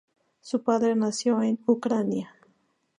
[0.39, 2.33] Su padre nació en Ucrania.